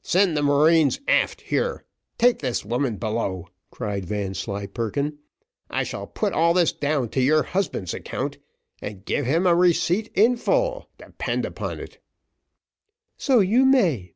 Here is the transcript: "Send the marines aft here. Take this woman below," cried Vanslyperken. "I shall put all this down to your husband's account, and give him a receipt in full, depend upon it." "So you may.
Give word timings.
"Send 0.00 0.38
the 0.38 0.42
marines 0.42 1.00
aft 1.06 1.42
here. 1.42 1.84
Take 2.16 2.38
this 2.38 2.64
woman 2.64 2.96
below," 2.96 3.48
cried 3.70 4.06
Vanslyperken. 4.06 5.18
"I 5.68 5.82
shall 5.82 6.06
put 6.06 6.32
all 6.32 6.54
this 6.54 6.72
down 6.72 7.10
to 7.10 7.20
your 7.20 7.42
husband's 7.42 7.92
account, 7.92 8.38
and 8.80 9.04
give 9.04 9.26
him 9.26 9.46
a 9.46 9.54
receipt 9.54 10.10
in 10.14 10.38
full, 10.38 10.88
depend 10.96 11.44
upon 11.44 11.78
it." 11.78 11.98
"So 13.18 13.40
you 13.40 13.66
may. 13.66 14.14